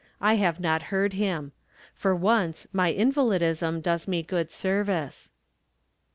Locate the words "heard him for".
0.89-2.15